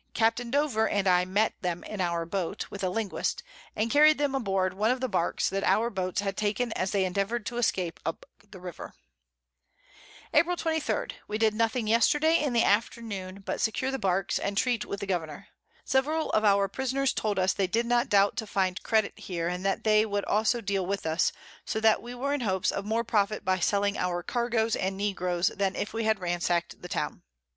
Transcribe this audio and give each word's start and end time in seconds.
Capt. 0.15 0.49
Dover 0.49 0.89
and 0.89 1.07
I 1.07 1.25
met 1.25 1.53
them 1.61 1.83
in 1.83 2.01
our 2.01 2.25
Boat, 2.25 2.71
with 2.71 2.83
a 2.83 2.89
Linguist, 2.89 3.43
and 3.75 3.91
carried 3.91 4.17
them 4.17 4.33
aboard 4.33 4.73
one 4.73 4.89
of 4.89 4.99
the 4.99 5.07
Barks 5.07 5.47
that 5.49 5.63
our 5.63 5.91
Boats 5.91 6.21
had 6.21 6.35
taken 6.35 6.71
as 6.73 6.89
they 6.89 7.05
endeavour'd 7.05 7.45
to 7.45 7.57
escape 7.57 7.99
up 8.03 8.25
the 8.49 8.59
River. 8.59 8.95
[Sidenote: 10.33 10.39
At 10.39 10.39
Guiaquil.] 10.39 10.39
April 10.39 10.57
23. 10.95 11.07
We 11.27 11.37
did 11.37 11.53
nothing 11.53 11.85
yesterday 11.85 12.41
in 12.41 12.53
the 12.53 12.63
Afternoon, 12.63 13.41
but 13.45 13.61
secure 13.61 13.91
the 13.91 13.99
Barks, 13.99 14.39
and 14.39 14.57
treat 14.57 14.85
with 14.85 15.01
the 15.01 15.05
Governour. 15.05 15.49
Several 15.85 16.31
of 16.31 16.43
our 16.43 16.67
Prisoners 16.67 17.13
told 17.13 17.37
us 17.37 17.53
they 17.53 17.67
did 17.67 17.85
not 17.85 18.09
doubt 18.09 18.35
to 18.37 18.47
find 18.47 18.81
Credit 18.81 19.13
here, 19.19 19.47
and 19.47 19.63
that 19.63 19.83
they 19.83 20.03
would 20.03 20.25
also 20.25 20.61
deal 20.61 20.83
with 20.83 21.05
us; 21.05 21.31
so 21.63 21.79
that 21.79 22.01
we 22.01 22.15
were 22.15 22.33
in 22.33 22.41
hopes 22.41 22.71
of 22.71 22.85
more 22.85 23.03
Profit 23.03 23.45
by 23.45 23.59
selling 23.59 23.99
our 23.99 24.23
Cargo's 24.23 24.75
and 24.75 24.99
Negro's 24.99 25.49
than 25.49 25.75
if 25.75 25.93
we 25.93 26.05
had 26.05 26.17
ransack'd 26.19 26.81
the 26.81 26.89
Town. 26.89 27.21